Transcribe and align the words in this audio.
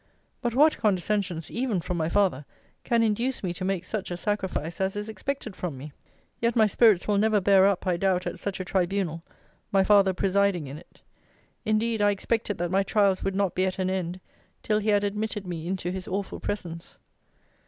But 0.41 0.55
what 0.55 0.79
condescensions, 0.79 1.51
even 1.51 1.79
from 1.79 1.95
my 1.95 2.09
father, 2.09 2.43
can 2.83 3.03
induce 3.03 3.43
me 3.43 3.53
to 3.53 3.63
make 3.63 3.85
such 3.85 4.09
a 4.09 4.17
sacrifice 4.17 4.81
as 4.81 4.95
is 4.95 5.07
expected 5.07 5.55
from 5.55 5.77
me? 5.77 5.93
Yet 6.39 6.55
my 6.55 6.65
spirits 6.65 7.07
will 7.07 7.19
never 7.19 7.39
bear 7.39 7.67
up, 7.67 7.85
I 7.85 7.97
doubt, 7.97 8.25
at 8.25 8.39
such 8.39 8.59
a 8.59 8.65
tribunal 8.65 9.21
my 9.71 9.83
father 9.83 10.11
presiding 10.15 10.65
in 10.65 10.79
it. 10.79 11.03
Indeed 11.65 12.01
I 12.01 12.09
expected 12.09 12.57
that 12.57 12.71
my 12.71 12.81
trials 12.81 13.21
would 13.21 13.35
not 13.35 13.53
be 13.53 13.63
at 13.67 13.77
an 13.77 13.91
end 13.91 14.19
till 14.63 14.79
he 14.79 14.89
had 14.89 15.03
admitted 15.03 15.45
me 15.45 15.67
into 15.67 15.91
his 15.91 16.07
awful 16.07 16.39
presence. 16.39 16.97